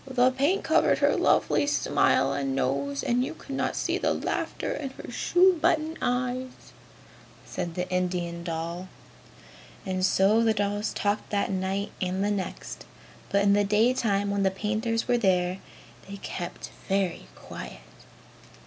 "The 0.09 0.31
paint 0.31 0.63
covered 0.63 0.97
her 0.97 1.15
lovely 1.15 1.67
smile 1.67 2.33
and 2.33 2.55
nose 2.55 3.03
and 3.03 3.23
you 3.23 3.35
could 3.35 3.53
not 3.55 3.75
see 3.75 3.99
the 3.99 4.15
laughter 4.15 4.71
in 4.71 4.89
her 4.89 5.11
shoe 5.11 5.59
button 5.61 5.95
eyes!" 6.01 6.73
said 7.45 7.75
the 7.75 7.87
Indian 7.91 8.43
doll. 8.43 8.87
And 9.85 10.03
so 10.03 10.43
the 10.43 10.55
dolls 10.55 10.91
talked 10.91 11.29
that 11.29 11.51
night 11.51 11.91
and 12.01 12.23
the 12.23 12.31
next. 12.31 12.87
But 13.29 13.43
in 13.43 13.53
the 13.53 13.63
daytime 13.63 14.31
when 14.31 14.41
the 14.41 14.49
painters 14.49 15.07
were 15.07 15.19
there, 15.19 15.59
they 16.09 16.17
kept 16.17 16.71
very 16.89 17.27
quiet. 17.35 17.81